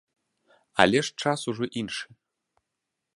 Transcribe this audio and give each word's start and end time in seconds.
Але 0.83 1.03
ж 1.09 1.13
час 1.27 1.45
ужо 1.53 1.65
іншы. 1.85 2.07